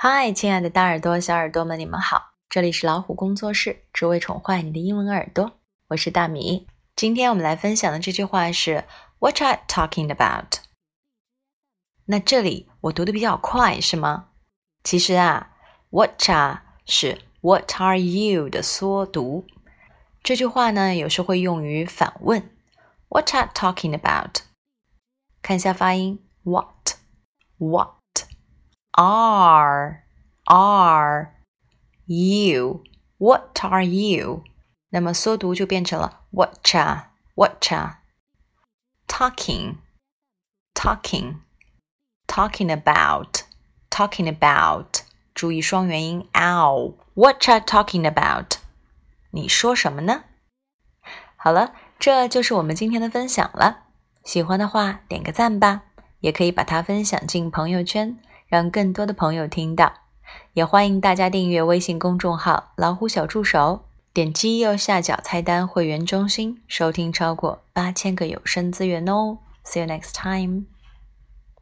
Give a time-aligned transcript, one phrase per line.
[0.00, 2.34] 嗨，亲爱的大耳朵、小耳朵们，你们好！
[2.48, 5.58] 这里是老虎工作室，只为宠坏你的英文耳朵。
[5.88, 6.68] 我是大米。
[6.94, 8.84] 今天我们来分享的这句话是
[9.18, 10.60] “What are talking about？”
[12.04, 14.28] 那这里我读的比较快，是吗？
[14.84, 15.50] 其实啊
[15.90, 19.48] ，“What are” 是 “What are you” 的缩读。
[20.22, 22.48] 这句话呢，有时会用于反问
[23.08, 24.42] “What are talking about？”
[25.42, 27.97] 看一下发音，“What？What？”
[28.97, 30.03] Are
[30.45, 31.31] are
[32.05, 32.83] you?
[33.17, 34.43] What are you?
[34.89, 37.95] 那么缩读就变成了 Whatcha Whatcha
[39.07, 39.77] Talking
[40.75, 41.37] Talking
[42.27, 43.39] Talking about
[43.89, 45.01] Talking about
[45.33, 48.57] 注意双元音 ow Whatcha talking about
[49.31, 50.25] 你说什么呢？
[51.35, 53.85] 好了，这就是我们今天的分享了。
[54.23, 55.83] 喜欢的话点个赞吧，
[56.19, 58.19] 也可以把它分享进朋友圈。
[58.48, 59.92] 让更多的朋友听到，
[60.54, 63.84] 也欢迎大家订阅微信公众号“老虎小助手”，
[64.14, 69.38] 点击右下角菜单“会员中心”，收听超过八千个有声资源哦。
[69.64, 70.64] See you next time.